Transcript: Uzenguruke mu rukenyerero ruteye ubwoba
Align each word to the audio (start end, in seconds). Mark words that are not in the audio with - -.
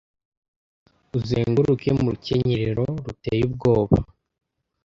Uzenguruke 1.17 1.87
mu 1.99 2.05
rukenyerero 2.13 2.85
ruteye 3.05 3.41
ubwoba 3.49 3.97